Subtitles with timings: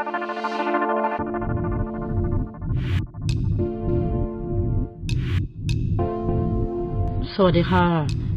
[0.00, 0.06] สวั
[7.50, 7.86] สดีค่ะ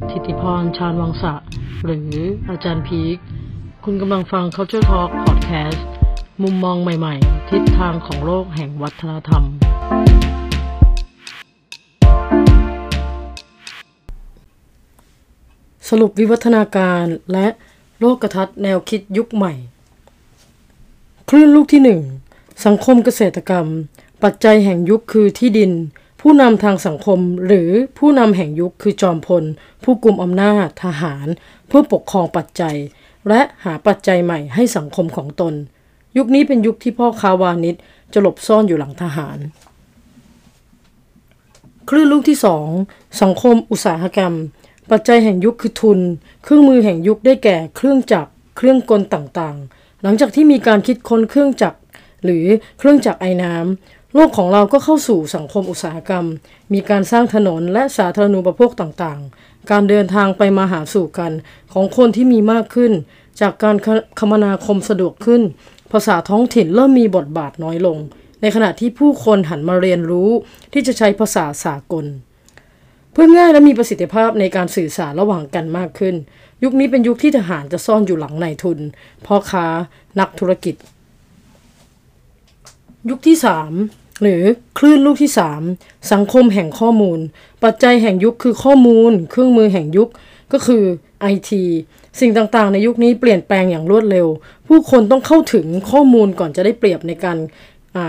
[0.10, 1.34] ทิติพร ชาญวังสะ
[1.86, 2.12] หรือ
[2.50, 3.18] อาจารย์พีค
[3.84, 5.82] คุณกำลังฟัง Culture Talk Podcast
[6.44, 9.44] มุมมองใหม่ๆ ทิศทางของโลกแห่งวัฒนธรรม
[15.90, 17.48] สรุปวิวัฒนาการและ
[18.00, 19.54] โลกทัศน์แนวคิดยุคใหม่
[21.30, 22.02] คลื่นลูกที่หนึ่ง
[22.66, 23.68] สังคมเกษตรกรรม
[24.24, 25.72] ปัจจัยแห่งยุคคือที่ดิน
[26.22, 29.44] ผู้นำทางสังคมหรือผู้นำแห่งยุคคือจอมพล
[29.84, 31.28] ผู้กลุ่มอำนาจทหาร
[31.68, 32.76] เพื่อปกครองปัจจัย
[33.28, 35.54] และหาปัจจัยใหม่ให้สังคมของตน
[36.18, 37.76] ยุคนี้เป็นยุคที่พ่อค้าวานิช
[38.14, 39.38] จะหลบซ่อนอยู่หลังทหาร
[41.90, 42.68] คลื่นลูกที่สอง
[43.22, 44.34] สังคมอุตสาหกรรม
[44.92, 46.00] ปัจจัยแห่งยุคคือทุน
[46.44, 51.80] เครื่องมือแห่งยุคได้แก่เครื่องจักรเครื่องกลต่างๆ หลังจากที่มีการคิดค้นเครื่องจักร
[52.24, 52.46] หรือ
[52.80, 56.26] เครื่องจักรไอ้น้ำโลกของเราก็เข้าสู่สังคมอุตสาหกรรม
[56.74, 61.32] มีการสร้างถนนและสาธารณูปโภคต่างๆ การเดินทางไปมาหาสู่กัน
[61.74, 62.92] ของคนที่มีมากขึ้น
[63.42, 63.88] จากการค
[64.20, 65.42] คมนาคมสะดวกขึ้น
[65.92, 67.98] ภาษาท้องถิ่นเริ่มมีบทบาทน้อยลง
[68.42, 70.30] ในขณะที่ผู้คนหันมาเรียนรู้
[70.74, 72.06] ที่จะใช้ภาษาสากล
[73.12, 76.16] เพื่อง่ายและมีประสิทธิภาพในการสื่อสารระหว่างกันมากขึ้น
[76.64, 78.80] ยุคนี้เป็นยุคที่ทหารจะซ่อนอยู่หลังนายทุน
[79.26, 79.66] พ่อค้า
[80.20, 80.76] นักธุรกิจ
[83.10, 83.38] ยุคที่
[83.80, 84.42] 3 หรือ
[84.78, 85.32] คลื่นลูกที่
[85.70, 87.20] 3 สังคมแห่งข้อมูล
[87.64, 90.10] ปัจจัยแห่งยุคคือข้อมูล เครื่องมือแห่งยุค
[90.54, 90.84] ก็คือ
[91.34, 91.52] IT
[92.20, 94.28] สิ่งต่างๆ ในยุคนี้เปลี่ยนแปลงอย่างรวดเร็ว
[94.68, 97.38] ผู้คนต้องเข้าถึงข้อมูลก่อนจะได้เปรียบในการ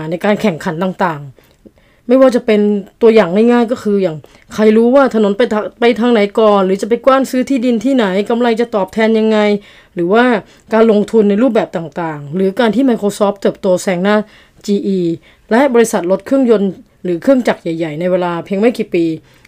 [0.09, 1.44] ในการแข่งขันต่างๆ
[2.07, 2.61] ไม่ว่าจะเป็น
[3.01, 4.17] ตัวอย่างง่ายๆก็คืออย่าง
[4.53, 5.41] ใครรู้ว่าถนนไป
[5.79, 9.37] ไปทางไหนก่อน หรือจะไปกว้านซื้อที่ดินที่ไหนกำไรจะตอบแทนยังไง
[9.95, 10.25] หรือว่า
[10.73, 14.17] การลงทุนในรูปแบบต่างๆ หรือการที่ Microsoft เติบโตแซงหน้า
[14.65, 14.99] GE
[15.51, 16.71] และบริษัทรถเครื่องยนต์
[17.03, 19.05] หรือเครื่องจักรใหญ่ ๆ ในเวลาเพียงไม่กี่ปี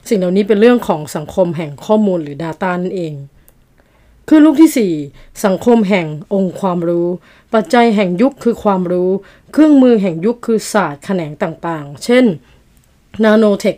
[0.09, 3.13] สิ่งเหล่านี้เป็นเรื่องของสังคมแห่งข้อมูลหรือ Data นั่นเอง
[4.29, 7.07] คือลูกที่ 4 สังคมแห่งองค์ความรู้
[7.53, 9.09] ปัจจัยแห่งยุคคือความรู้
[9.51, 12.25] เครื่องมือแห่งยุคคือศาสตร์แขนงต่างๆ เช่น
[13.23, 13.75] นาโนเทค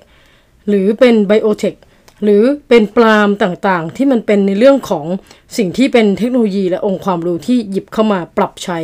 [0.68, 1.76] หรือเป็นไบโอเทค
[2.24, 5.06] หรือเป็นปรามต่างๆ ที่มันเป็นในเรื่องของ
[5.58, 8.80] สิ่งที่เป็นเทคโนโลยีและองค์ความรู้ที่หยิบเข้ามาปรับใช้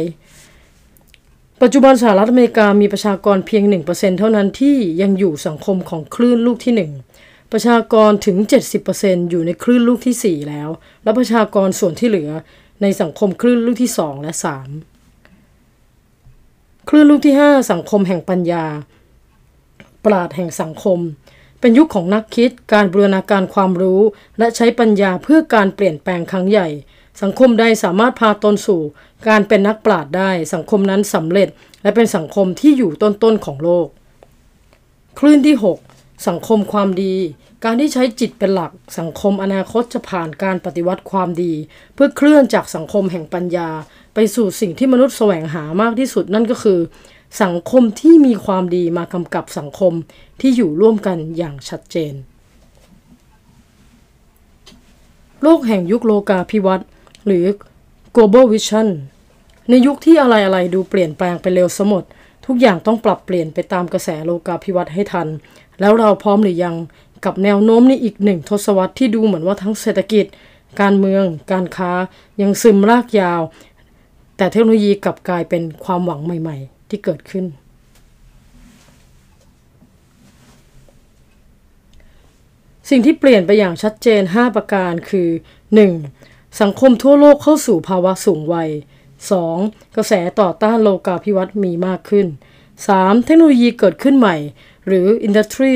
[1.61, 7.14] ปัจจุบันสหรัฐอเมริกามีประชากรเพียง 1%เท่านั้นที่ยังอยู่สังคมของคลื่นลูกที่ 1
[7.51, 8.37] ประชากรถึง
[8.83, 10.69] 70%อยู่ในคลื่นลูกที่ 4 แล้ว
[11.03, 12.31] และประชากรส่วนที่เหลือ
[12.81, 14.33] ในสังคมคลื่นลูกที่ 2 และ
[16.01, 18.65] 3 คลื่นลูกที่ 5 สังคมแห่งปัญญา
[20.05, 20.99] ปราดแห่งสังคม
[21.59, 24.01] เป็นยุคของนักคิด การบูรณาการความรู้
[24.37, 26.67] และใช้ปัญญาเพื่อการเปลี่ยนแปลงครั้งใหญ่
[27.21, 28.81] สังคมใดสามารถพาตนสู่
[29.27, 31.49] การเป็นนักปราดได้ สังคมนั้นสำเร็จ
[31.81, 33.87] และเป็นสังคมที่อยู่ต้นๆของโลก
[35.19, 35.94] คลื่นที่ 6
[36.27, 37.15] สังคมความดี
[37.63, 41.53] การที่ใช้จิตเป็นหลัก สังคมอนาคตจะผ่านการปฏิวัติความดี
[41.93, 43.69] เพื่อเคลื่อนจากสังคมแห่งปัญญา
[44.13, 46.79] ไปสู่สิ่งที่มนุษย์แสวงหามากที่สุดนั่นก็คือ
[47.43, 49.93] สังคมที่มีความดีมากำกับสังคม
[50.41, 52.13] ที่อยู่ร่วมกันอย่างชัดเจน
[55.43, 56.87] โลกแห่งยุคโลกาภิวัตน์
[57.25, 57.45] หรือ
[58.15, 58.87] global vision
[59.69, 62.03] ในยุคที่อะไรๆดูเปลี่ยนแปลงไปเร็วสมด
[62.45, 65.27] ทุกอย่างต้องปรับเปลี่ยนไปตามกระแสโลกาภิวัตน์ให้ทัน
[65.79, 66.75] แล้วเราพร้อมหรือยัง
[67.25, 70.25] กับแนวโน้มในอีกหนึ่งทศวรรษที่ดูเหมือนว่าทั้งเศรษฐกิจ
[70.81, 71.91] การเมือง การค้า
[72.41, 73.41] ยังซึมรากยาว
[74.37, 77.45] แต่เทคโนโลยีกลับกลายเป็นความหวังใหม่ ๆ ที่เกิดขึ้น
[82.89, 85.29] สิ่งที่เปลี่ยนไปอย่างชัดเจน 5 ประการคือ
[85.95, 86.61] 1.
[86.61, 88.69] สังคมทั่วโลกเข้าสู่ภาวะสูงวัย
[89.33, 89.95] 2.
[89.95, 92.27] กระแสต่อต้านโลกาภิวัตน์มีมากขึ้น
[92.75, 93.25] 3.
[93.25, 94.35] เทคโนโลยีเกิดขึ้นใหม่
[94.87, 95.71] หรือ Industry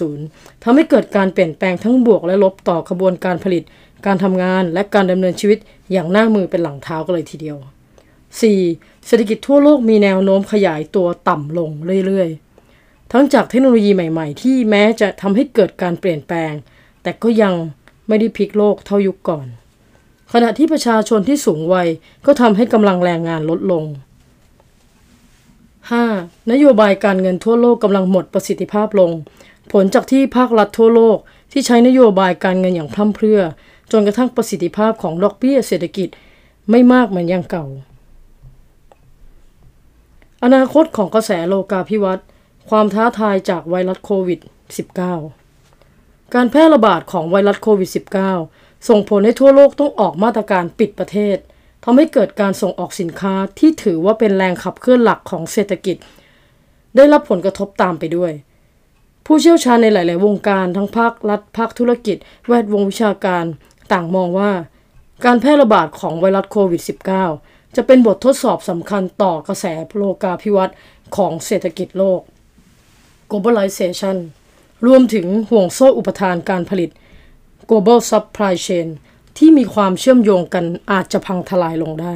[0.00, 3.62] 4.0 ทำให้เกิดการเปลี่ยนแปลงทั้งบวกและลบต่อกระบวนการผลิต
[4.06, 5.58] การทำงานและการดำเนินชีวิต
[5.92, 7.56] อย่างหน้ามือเป็นหลังเท้ากันเลยทีเดียว
[8.32, 9.06] 4.
[9.06, 11.70] เศรษฐกิจทั่วโลกมีแนวโน้มขยายตัวต่ำลง
[12.06, 16.52] เรื่อยๆ ทั้งจากเทคโนโลยีใหม่ๆ ที่แม้จะทำให้เกิดการเปลี่ยนแปลง
[17.02, 17.54] แต่ก็ยัง
[18.08, 19.46] ไม่ได้พลิกโลกเท่ายุคก่อน
[20.32, 21.88] ขณะที่ประชาชนที่สูงวัย
[22.26, 23.84] ก็ทำให้กำลังแรงงานลดลง
[26.52, 29.10] นโยบายการเงินทั่วโลกกำลังหมดประสิทธิภาพลง
[29.72, 31.18] ผลจากที่ภาครัฐทั่วโลก
[31.52, 33.40] ที่ใช้นโยบายการเงินอย่างพร่ำเพรื่อ
[33.92, 36.08] จนกระทั่งประสิทธิภาพของดอกเบี้ยเศรษฐกิจ
[36.70, 37.66] ไม่มากเหมือนอย่างเก่า
[40.44, 42.26] อนาคตของกระแสโลกาภิวัตน์
[42.68, 44.40] ความท้าทายจากไวรัสโควิด
[45.36, 47.90] -19 การแพร่ระบาดของไวรัสโควิด
[48.38, 51.36] -19 ส่งผลให้ทั่วโลกต้องออกมาตรการปิดประเทศ
[51.84, 55.96] ทำให้เกิดการส่งออกสินค้าที่ถือว่าเป็นแรงขับเคลื่อนหลักของเศรษฐกิจ
[56.96, 58.32] ได้รับผลกระทบตามไปด้วย
[59.26, 62.16] ผู้เชี่ยวชาญในหลาย ๆ วงการทั้งภาครัฐภาคธุรกิจ
[62.46, 63.44] แวดวงวิชาการ
[63.92, 64.52] ต่างมองว่า
[65.24, 66.82] การแพร่ระบาดของไวรัสโควิด
[67.28, 69.64] -19 จะเป็นบททดสอบสำคัญต่อกระแส
[69.96, 70.76] โลกาภิวัตน์
[71.16, 72.20] ของเศรษฐกิจโลก
[73.30, 74.16] globalization
[74.86, 76.90] รวมถึงห่วงโซ่อุปทานการผลิต
[77.68, 78.88] global supply chain
[79.38, 82.14] ที่มีความเชื่อมโยงกันอาจจะพังทลายลงได้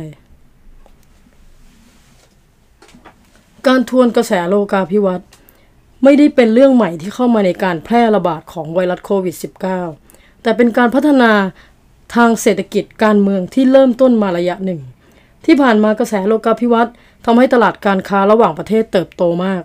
[3.67, 5.29] การทวนกระแสโลกาภิวัตน์
[6.05, 9.37] ไม่ได้เป็นเรื่องใหม่ที่เข้ามาในการแพร่ระบาดของไวรัสโควิด
[9.91, 11.33] -19 แต่เป็นการพัฒนา
[12.15, 14.81] ทางเศรษฐกิจการเมืองที่เริ่มต้นมาระยะหนึ่ง
[15.45, 16.95] ที่ผ่านมากระแสโลกาภิวัตน์
[17.25, 19.63] ทำให้ตลาดการค้าระหว่างประเทศเติบโตมาก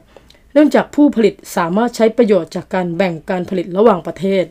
[0.54, 4.44] เนื่องจากผู้ผลิตสามารถใช้ประโยชน์จากการแบ่งการผลิตระหว่างประเทศ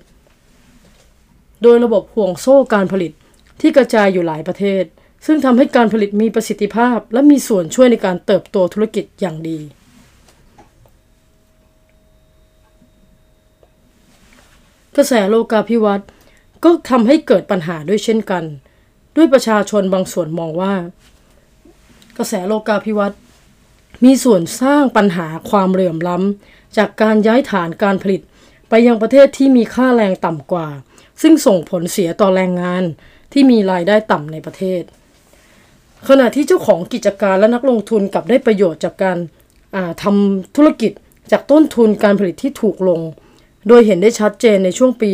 [1.63, 3.13] โดยระบบห่วงโซ่การผลิต
[3.61, 4.85] ที่กระจายอยู่หลายประเทศ
[5.27, 9.59] ซึ่งทำให้การผลิตมีประสิทธิภาพ และมีส่วนช่วยในการเติบโตธุรกิจอย่างดี
[14.97, 16.09] กระแสโลกาภิวัตน์
[16.65, 18.45] ก็ทำให้เกิดปัญหาด้วยเช่นกัน
[19.17, 20.75] ด้วยประชาชนบางส่วนมองว่า
[22.19, 23.19] กระแสโลกาภิวัตน์
[24.05, 28.23] มีส่วนสร้างปัญหาความเหลื่อมล้ำจากการย้ายฐานการผลิต
[28.69, 30.69] ไปยังประเทศที่มีค่าแรงต่ำกว่า
[31.23, 32.83] ซึ่งส่งผลเสียต่อแรงงาน
[33.33, 34.83] ที่มีรายได้ต่ำในประเทศ
[36.09, 39.19] ขณะที่เจ้าของกิจการและนักลงทุนกลับได้ประโยชน์จากการ
[40.03, 40.93] ทำธุรกิจ
[41.33, 43.01] จากต้นทุนการผลิตที่ถูกลง
[43.69, 45.11] โดยเห็นได้ชัดเจนในช่วงปี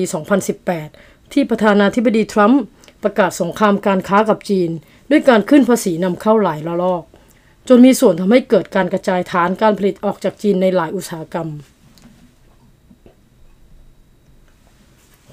[0.64, 2.62] 2018 ที่ประธานาธิบดีทรัมป์
[3.02, 4.70] ประกาศสงครามการค้ากับจีน
[5.10, 7.04] ด้วยการขึ้นภาษีนำเข้าหลายระลอก
[7.68, 11.48] จนมีส่วนทำให้เกิดการกระจายฐานการผลิตออกจากจีนในหลายอุตสาหกรรม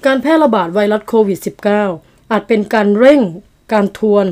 [0.06, 1.38] การแพร่ระบาดไวรัสโควิด
[1.84, 3.20] -19 อาจเป็นการเร่ง
[3.72, 4.26] การทวน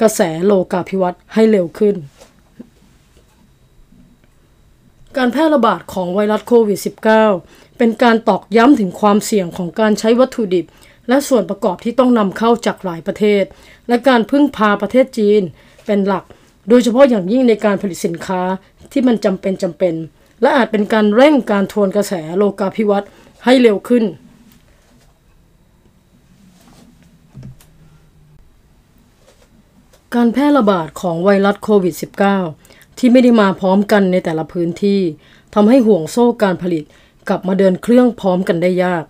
[0.00, 1.94] กระแสโลกาภิวัตน์ให้เร็วขึ้น
[5.16, 6.80] การแพร่ระบาดของไวรัสโควิด
[7.26, 10.66] -19 เป็นการตอกย้ำถึงความเสี่ยงของการใช้วัตถุดิบ
[11.08, 13.44] และส่วนประกอบที่ต้องนำเข้าจากหลายประเทศ
[13.88, 15.42] และการพึ่งพาประเทศจีน
[15.86, 16.24] เป็นหลัก
[16.68, 18.42] โดยเฉพาะอย่างยิ่งในการผลิตสินค้า
[18.92, 19.94] ที่มันจำเป็นจำเป็น
[20.42, 23.10] และอาจเป็นการเร่งการทวนกระแสโลกาภิวัตน์
[23.44, 24.04] ให้เร็วขึ้น
[30.18, 31.94] การแพร่ระบาดของไวรัสโควิด
[32.46, 35.00] -19 ที่ไม่ได้มาพร้อมกันในแต่ละพื้นที่
[35.54, 36.84] ทำให้ห่วงโซ่การผลิต
[37.28, 39.04] กลับมาเดินเครื่องพร้อมกันได้ยาก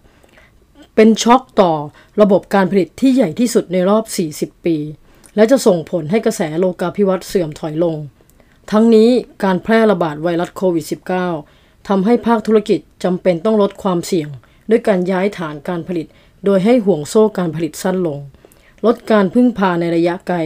[0.95, 1.73] เป็นช็อคต่อ
[2.21, 4.05] ระบบการผลิตที่ใหญ่ที่สุดในรอบ
[4.37, 4.77] 40 ปี
[5.37, 7.97] และจะส่งผลให้กระแสโลกาภิวัตน์เสื่อมถอยลง
[8.71, 9.11] ทั้งนี้
[9.45, 10.85] การแพร่ระบาดไวรัสโควิด
[11.37, 14.29] -19 ทำให้ภาคธุรกิจจำเป็นต้องลดความเสี่ยง
[14.71, 16.07] ด้วยการย้ายฐานการผลิต
[16.45, 18.21] โดยให้ห่วงโซ่การผลิตสั้นลง
[18.87, 20.39] ลดการพึ่งพาในระยะไกล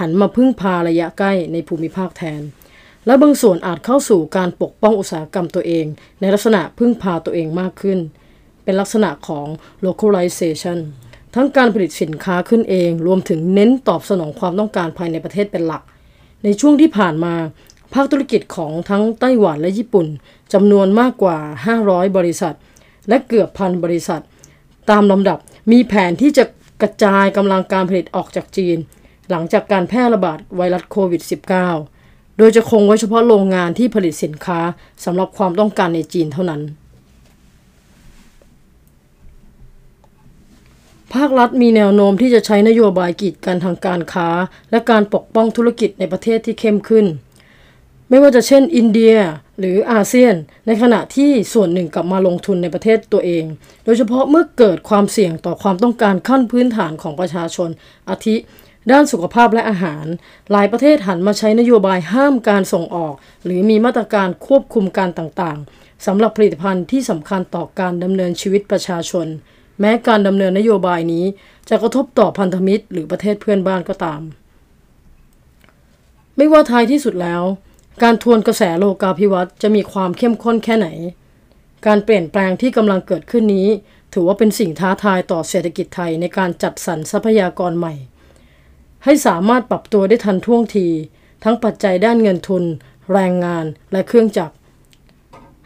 [0.00, 2.42] หันมาพึ่งพาระยะใกล้ในภูมิภาคแทน
[3.06, 5.86] และบางส่วนอาจเข้าสู่การปกป้องอุตสาหกรรมตัวเอง
[6.20, 7.98] ในลักษณะพึ่งพาตัวเองมากขึ้น
[8.64, 9.46] เป็นลักษณะของ
[9.86, 10.78] localization
[11.34, 15.82] ทั้งการผลิตสินค้าขึ้นเอง รวมถึงเน้นตอบสนองความต้องการภายในประเทศเป็นหลัก
[16.44, 17.34] ในช่วงที่ผ่านมา
[17.94, 20.06] ภาคธุรกิจของทั้งไต้หวันและญี่ปุ่น
[20.52, 21.38] จำนวนมากกว่า
[21.78, 22.54] 500 บริษัท
[23.08, 24.22] และเกือบพันบริษัท
[24.90, 25.38] ตามลำดับ
[25.72, 26.44] มีแผนที่จะ
[26.82, 28.78] กระจายกำลังการผลิตออกจากจีน
[29.30, 31.22] หลังจากการแพร่ระบาดไวรัสโควิด
[31.78, 34.60] -19 โดยจะคงไว้เฉพาะโรงงานที่ผลิตสินค้า
[35.04, 36.62] สำหรับความต้องการในจีนเท่านั้น
[41.14, 44.28] ภาครัฐมีแนวโน้มที่จะใช้นโยบายกีดกันทางการค้า
[44.70, 47.06] และการปกป้องธุรกิจในประเทศที่เข้มขึ้น
[48.08, 49.14] ไม่ว่าจะเช่น อินเดีย
[49.62, 50.34] หรืออาเซียน
[50.66, 53.44] ในขณะที่ส่วนหนึ่งกลับมาลงทุนในประเทศตัวเอง
[53.84, 57.68] โดยเฉพาะเมื่อเกิดความเสี่ยงต่อความต้องการขั้นพื้นฐานของประชาชน
[58.10, 58.36] อาทิ
[58.90, 60.04] ด้านสุขภาพและอาหาร
[60.50, 63.14] หลายประเทศหันมาใช้นโยบายห้ามการส่งออก
[63.44, 69.26] หรือมีมาตรการควบคุมการต่างๆสำหรับผลิตภัณฑ์ที่สำคัญต่อการดำเนินชีวิตประชาชน
[69.80, 71.24] แม้การดำเนินนโยบายนี้
[71.68, 74.20] จะกระทบต่อพันธมิตร หรือประเทศเพื่อนบ้านก็ตาม
[76.36, 77.42] ไม่ว่าท้ายที่สุดแล้ว
[78.02, 80.88] การทวนกระแสโลกาภิวัตน์จะมีความเข้มข้นแค่ไหน
[81.86, 83.68] การเปลี่ยนแปลงที่กำลังเกิดขึ้นนี้
[84.12, 87.94] ถือว่าเป็นสิ่งท้าทายต่อเศรษฐกิจไทยในการจัดสรรทรัพยากรใหม่
[89.04, 90.86] ให้สามารถปรับตัวได้ทันท่วงที
[91.44, 92.64] ทั้งปัจจัยด้านเงินทุน
[93.12, 94.54] แรงงานและเครื่องจักร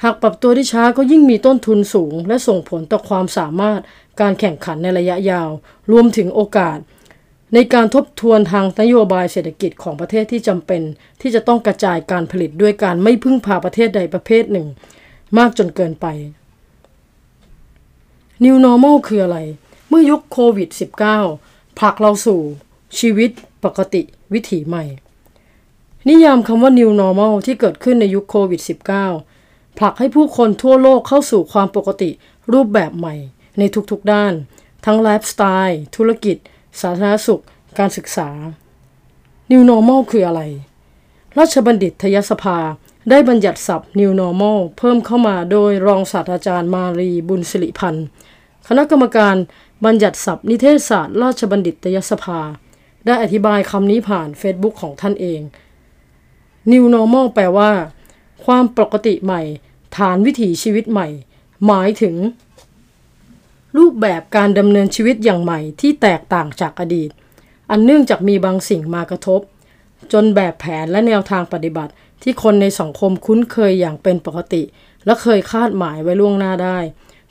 [0.02, 3.80] หากปรับตัวได้ช้าก็ยิ่งมีต้นทุนสูง และส่งผลต่อความสามารถ
[4.20, 5.50] การแข่งขันในระยะยาว
[5.92, 6.78] รวมถึงโอกาส
[7.54, 10.82] ในการทบทวนทางนโยบายเศรษฐกิจของประเทศที่จำเป็น
[11.20, 14.66] ที่จะต้องกระจายการผลิตด้วยการไม่พึ่งพาประเทศใดประเภทหนึ่ง
[15.38, 16.06] มากจนเกินไป
[18.44, 19.38] New Normal คืออะไร
[19.88, 20.68] เมื่อยุคโควิด
[21.24, 22.40] -19 ผลักเราสู่
[22.98, 23.30] ชีวิต
[23.64, 24.84] ปปกติวิถีใหม่
[26.08, 28.60] นิยามคำว่า new normal ที่เกิดขึ้นในยุคโควิด
[29.18, 32.10] -19 ผลักให้ผู้คนทั่วโลกเข้าสู่ความปกติ
[32.52, 33.14] รูปแบบใหม่
[33.58, 34.32] ในทุกๆด้าน
[34.84, 36.36] ทั้งไลฟ์สไตล์ ธุรกิจ
[36.80, 37.42] สาธารณสุข
[37.78, 38.28] การศึกษา
[39.50, 40.42] New Normal คืออะไร
[41.38, 42.58] ราชบัณฑิตยสภา
[43.10, 48.06] ได้บัญญัติศัพท์ New Normal เพิ่มเข้ามาโดยรองศาสตราจารย์มารีบุญสิริพันธ์
[48.68, 49.36] คณะกรรมการ
[49.84, 52.40] บัญญัติศัพท์ นิเทศศาสตร์ราชบัณฑิตยสภา
[53.06, 55.40] ได้อธิบายคำนี้ผ่าน Facebook ของท่านเอง
[56.72, 57.70] New Normal แปลว่า
[58.44, 59.42] ความปกติใหม่
[59.96, 61.08] ฐานวิถีชีวิตใหม่
[61.66, 62.14] หมายถึง
[63.76, 67.10] รูปแบบการดำเนินชีวิตอย่างใหม่ที่แตกต่างจากอดีต
[67.70, 69.40] อันเนื่องจากมีบางสิ่งมากระทบ
[70.12, 71.92] จนแบบแผนและแนวทางปฏิบัติ
[72.22, 74.62] ที่คนในสังคมคุ้นเคยอย่างเป็นปกติ
[75.04, 76.78] และเคยคาดหมายไว้ล่วงหน้าได้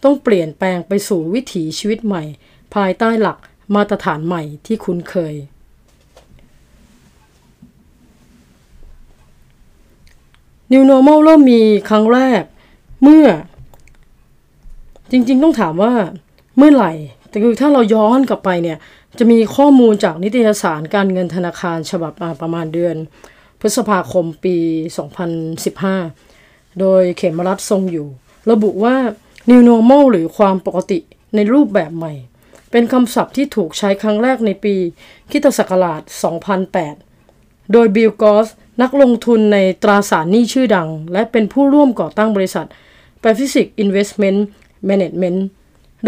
[0.04, 2.24] ต้องเปลี่ยนแปลงไปสู่วิถีชีวิตใหม่
[2.75, 3.38] ภายใต้หลัก
[3.75, 5.36] มาตรฐานใหม่ที่คุ้นเคย
[10.72, 12.44] New Normal เริ่มมีครั้งแรก
[13.04, 13.27] เมื่อ
[15.12, 15.94] จริงๆ ต้องถามว่า
[16.57, 16.93] เมื่อไหร่
[17.29, 18.77] แต่คือถ้าเราย้อนกลับไปเนี่ย
[19.19, 22.95] จะมีข้อมูลจากนิตยสารการเงินธนาคารฉบับมาประมาณเดือน
[23.59, 24.57] พฤษภาคมปี
[26.03, 28.07] 2015 โดยเขมรัฐทรงอยู่
[28.51, 28.95] ระบุว่า
[29.50, 31.00] New Normal หรือความปกติ
[31.35, 32.13] ในรูปแบบใหม่
[32.71, 34.75] เป็นคำศัพท์ที่ถูกใช้ครั้งแรกในปี
[35.29, 36.01] คริสตศักราช
[36.85, 38.47] 2008 โดยบิลกอส
[38.81, 42.67] นักลงทุนในตราสารหนี้ชื่อดัง และเป็นผู้ร่วมก่อตั้งบริษัท
[43.24, 44.39] Pacific Investment
[44.89, 45.39] Management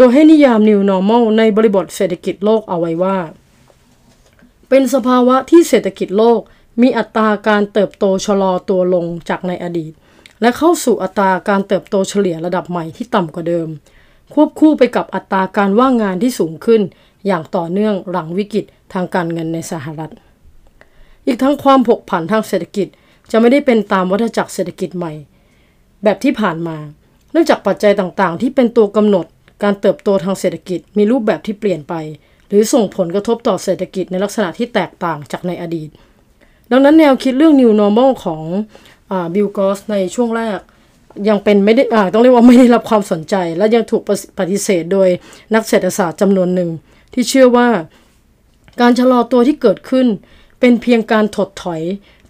[0.00, 3.18] ดยให้นิยาม New Normal ในบริบทเศรษฐกิจโลกเอาไว้ว่า
[4.68, 6.40] เป็นสภาวะที่เศรษฐกิจโลก
[6.82, 9.92] มีอัตราการเติบโตชะลอตัวลงจากในอดีต
[10.40, 13.68] และเข้าสู่อัตราการเติบโตเฉลี่ยระดับใหม่ที่ต่ำกว่าเดิม
[14.32, 16.82] ควบคู่ไปกับอัตราการว่างงานที่สูงขึ้น
[17.26, 20.12] อย่างต่อเนื่องหลังวิกฤตทางการเงินในสหรัฐ
[21.26, 22.88] อีกทั้งความผกผันทางเศรษฐกิจ
[23.30, 25.12] จะไม่ได้เป็นตามวัฏจักรเศรษฐกิจใหม่
[26.04, 26.76] แบบที่ผ่านมา
[27.32, 29.26] เนื่องจากปัจจัยต่างๆ ที่เป็นตัวกำหนด
[29.62, 31.94] การเติบโตทางเศรษฐกิจมีรูปแบบที่เปลี่ยนไป
[32.48, 35.88] หรือส่งผลกระทบต่อเศรษฐกิจในลักษณะที่แตกต่างจากในอดีต
[36.70, 38.42] ดังนั้นแนวคิดเรื่อง New Normal ของ
[39.34, 40.58] บิลกอสในช่วงแรก
[41.28, 44.02] ยังเป็นไม่ได้ต้องเรียกว่าไม่ได้รับความสนใจ และยังถูก
[44.38, 45.08] ปฏิเสธโดย
[45.54, 46.70] นักเศรษฐศาสตร์จำนวนหนึ่ง
[47.14, 47.68] ที่เชื่อว่า
[48.80, 50.06] การชะลอตัวที่เกิดขึ้น
[50.60, 51.82] เป็นเพียงการถดถอย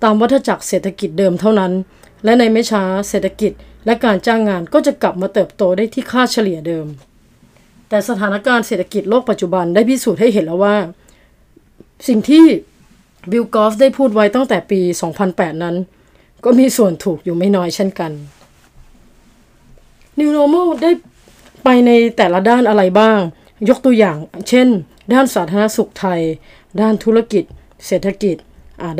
[0.03, 1.73] ตามวัฏจักรเศรษฐกิจเดิมเท่านั้น
[2.25, 3.53] และในไม่ช้าเศรษฐกิจ
[3.87, 6.87] และการจ้างงานก็จะกลับมาเติบโตได้ที่ค่าเฉลี่ยเดิม
[7.89, 10.77] แต่สถานการณ์เศรษฐกิจโลกปัจจุบันได้พิสูจน์ให้เห็นแล้วว่า
[12.09, 12.45] สิ่งที่
[13.31, 14.81] บิลกอฟได้พูดไว้ตั้งแต่ปี
[15.23, 15.77] 2008 นั้น
[16.45, 18.13] ก็มีส่วนถูกอยู่ไม่น้อยเช่นกัน
[20.19, 20.91] New Normal ได้
[21.65, 23.21] ไปในแต่ละด้านอะไรบ้าง
[23.69, 24.17] ยกตัวอย่าง
[24.49, 24.69] เช่น
[25.13, 26.21] ด้านสาธารณสุขไทย
[26.81, 27.45] ด้านธุรกิจ
[27.87, 28.37] เศรษฐกิจ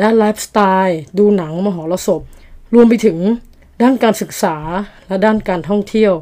[0.01, 2.21] ด้านไลฟ์สไตล์ ดูหนังมหรสพ
[2.73, 3.17] รวมไปถึง
[3.81, 4.55] ด้านการศึกษา
[5.07, 6.13] และด้านการท่องเที่ยว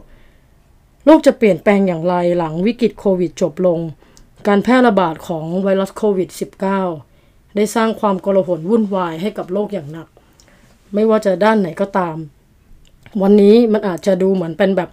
[1.10, 3.80] โลกจะเปลี่ยนแปลงอย่างไรหลังวิกฤตโควิดจบลง
[4.48, 6.30] การแพร่ระบาดของไวรัสโควิด
[6.92, 10.08] -19 ได้สร้างความโกลาหลวุ่นวายให้กับโลกอย่างหนัก
[10.94, 12.18] ไม่ว่าจะด้านไหนก็ตาม
[13.22, 14.90] วันนี้มันอาจจะดูเหมือนเป็นแบบ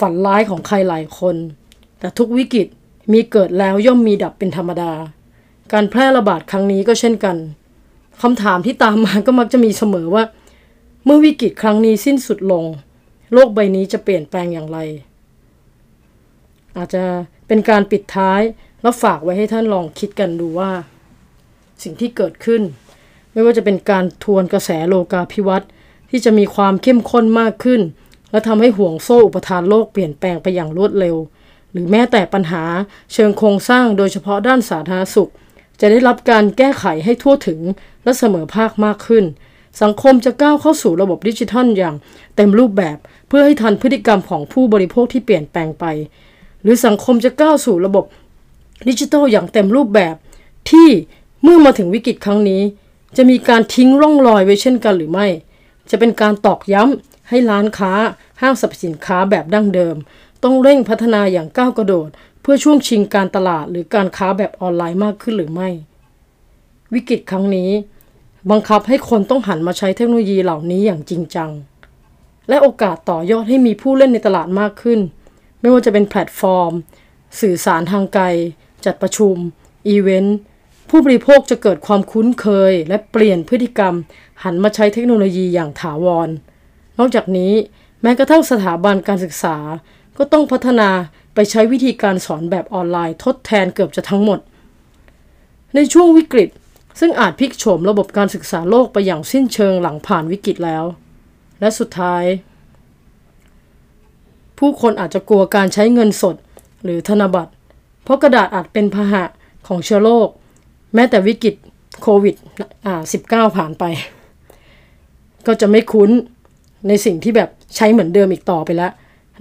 [0.00, 1.36] ฝันร้ายของใครหลายคน
[1.98, 2.66] แต่ทุกวิกฤต
[3.12, 4.92] มีเกิดแล้วย่อมมีดับเป็นธรรมดา
[5.72, 7.36] การแพร่ระบาดครั้งนี้ก็เช่นกัน
[8.22, 10.24] คำถามที่ตามมาก็มักจะมีเสมอว่า
[11.04, 12.64] เมื่อวิกฤตครั้งนี้สิ้นสุดลง
[13.32, 14.80] โลกใบนี้จะเปลี่ยนแปลงอย่างไร
[16.76, 17.04] อาจจะ
[17.48, 18.40] เป็นการปิดท้าย
[18.82, 20.70] แล้วฝากไว้ให้ท่านลองคิดกันดูว่า
[21.82, 22.62] สิ่งที่เกิดขึ้น
[23.32, 25.68] ไม่ว่าจะเป็นการทวนกระแสโลกาภิวัตน์
[26.10, 27.80] ที่จะมีความเข้มข้นมากขึ้น
[28.30, 31.16] และทำให้ห่วงโซ่อุปทานโลกเปลี่ยนแปลงไปอย่างรวดเร็ว
[31.72, 32.64] หรือแม้แต่ปัญหา
[33.12, 35.30] เชิงโครงสร้างโดยเฉพาะด้านสาธารณสุข
[35.80, 37.60] จะได้รับการแก้ไขให้ทั่วถึง
[38.04, 39.24] และเสมอภาคมากขึ้น
[39.82, 41.94] สังคมจะก้าวเข้าสู่ระบบดิจิทัลอย่าง
[42.36, 42.98] เต็มรูปแบบ
[43.28, 45.84] เพื่อให้ทันพฤติกรรมของผู้บริโภคที่เปลี่ยนแปลงไป
[46.62, 48.04] หรือสังคมจะก้าวสู่ระบบ
[48.88, 50.14] ดิจิทัลอย่างเต็มรูปแบบ
[50.70, 50.88] ที่
[51.42, 52.62] เมื่อมาถึงวิกฤตครั้งนี้
[53.16, 55.26] จะมีการทิ้งร่องรอยไว้เช่นกันหรือไม่
[55.90, 57.92] จะเป็นการตอกย้ำให้ร้านค้า
[58.40, 59.96] ห้างสรรพสินค้าแบบดั้งเดิม
[60.44, 62.08] ต้องเร่งพัฒนาอย่างก้าวกระโดด
[62.40, 65.68] เพื่อช่วงชิงการตลาดหรือการค้าแบบออนไลน์มากขึ้นหรือไม่
[66.94, 67.70] วิกฤตครั้งนี้
[68.50, 71.50] บังคับให้คนต้องหันมาใช้เทคโนโลยีเหล่านี้อย่างจริงจัง
[72.48, 75.00] และโอกาสต่อยอดให้มีผู้เล่นในตลาดมากขึ้น
[75.60, 76.72] ไม่ว่าจะเป็นแพลตฟอร์ม
[77.40, 78.24] สื่อสารทางไกล
[78.84, 79.34] จัดประชุม
[79.88, 80.38] อีเวนต์
[80.88, 83.94] ผู้บริโภคจะเกิดความคุ้นเคย และเปลี่ยนพฤติกรรม
[84.42, 86.28] หันมาใช้เทคโนโลยีอย่างถาวร
[86.98, 87.52] นอกจากนี้
[88.02, 89.56] แม้กระทั่งสถาบันการศึกษา
[90.18, 90.90] ก็ต้องพัฒนา
[91.34, 94.38] ไปใช้วิธีการสอนแบบออนไลน์ทดแทนเกือบจะทั้งหมด
[95.74, 96.48] ในช่วงวิกฤต
[97.00, 100.84] ซึ่งอาจพลิกโฉมระบบการศึกษาโลกไปอย่างสิ้นเชิงหลังผ่านวิกฤตแล้ว
[101.60, 102.24] และสุดท้าย
[104.58, 106.36] ผู้คนอาจจะกลัวการใช้เงินสด
[106.84, 107.52] หรือธนบัตร
[108.04, 109.24] เพราะกระดาษอาจเป็นพาหะ
[109.66, 110.28] ของเชื้อโรค
[110.94, 111.54] แม้แต่วิกฤต
[112.02, 112.34] โควิด
[112.96, 113.84] 19 ผ่านไป
[115.46, 116.10] ก็จะไม่คุ้น
[116.88, 118.92] ในสิ่งที่แบบใช้เหมือนเดิมอีกต่อไปแล้ว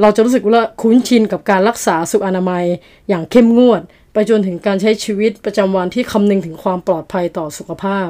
[0.01, 2.65] เราจะรู้สึกว่าคุ้นชินกับการรักษาสุขอนามัย
[3.09, 3.81] อย่างเข้มงวด
[4.13, 8.09] ไปจนถึงการใช้ชีวิตประจำวันที่คำนึงถึงความปลอดภัยต่อสุขภาพ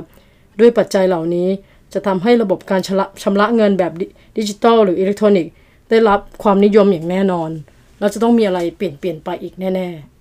[0.59, 1.49] ด้วยปัจจัยเหล่านี้
[1.93, 3.91] จะทำให้ระบบการชำระชำระเงินแบบ
[4.37, 5.51] ดิจิตอลหรืออิเล็กทรอนิกส์
[5.89, 7.49] ได้รับความนิยมอย่างแน่นอน
[7.99, 10.16] เราจะต้องมีอะไรเปลี่ยนเปลี่ยนไปอีกแน่ ๆ